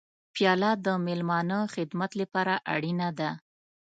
[0.33, 3.29] پیاله د میلمانه خدمت لپاره اړینه ده.